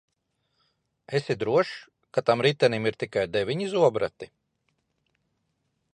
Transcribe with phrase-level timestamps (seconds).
[1.19, 1.75] Esi drošs,
[2.17, 4.31] ka tam ritenim ir tikai deviņi zobrati?